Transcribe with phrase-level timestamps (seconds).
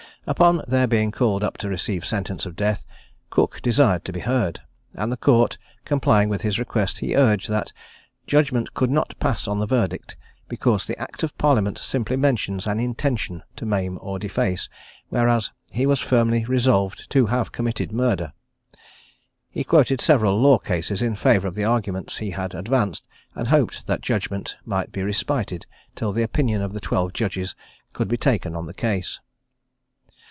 [0.27, 2.85] Upon their being called up to receive sentence of death,
[3.31, 4.61] Cooke desired to be heard:
[4.93, 7.73] and the court complying with his request, he urged that
[8.27, 10.15] "judgment could not pass on the verdict,
[10.47, 14.69] because the act of parliament simply mentions an intention to maim or deface,
[15.09, 18.31] whereas he was firmly resolved to have committed murder."
[19.49, 23.87] He quoted several law cases in favour of the arguments he had advanced, and hoped
[23.87, 25.65] that judgment might be respited
[25.95, 27.55] till the opinion of the twelve judges
[27.91, 29.19] could be taken on the case.